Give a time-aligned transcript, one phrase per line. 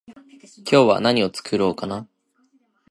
[0.57, 2.07] 今日は何を作ろうかな？